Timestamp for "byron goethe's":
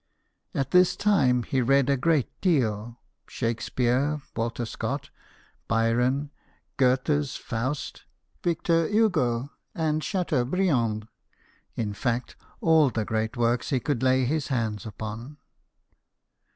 5.67-7.35